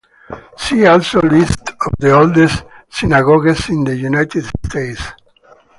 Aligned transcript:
See 0.57 0.83
also 0.87 1.21
List 1.21 1.69
of 1.69 1.93
the 1.99 2.09
oldest 2.11 2.63
synagogues 2.89 3.69
in 3.69 3.83
the 3.83 3.95
United 3.95 4.45
States. 4.65 4.99